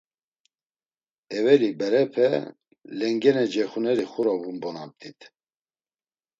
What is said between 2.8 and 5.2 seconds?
lengene cexuneri xura vunbonamt̆it.